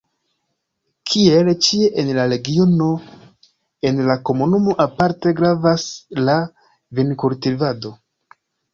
Kiel 1.11 1.51
ĉie 1.67 1.89
en 2.03 2.09
la 2.21 2.25
regiono, 2.31 2.89
en 3.91 4.03
la 4.09 4.17
komunumo 4.31 4.77
aparte 4.89 5.37
gravas 5.43 5.89
la 6.27 6.41
vinkultivado. 7.03 7.99